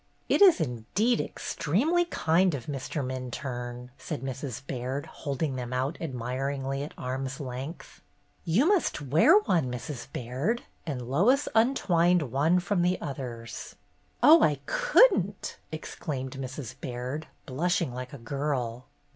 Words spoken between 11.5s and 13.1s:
untwined one from the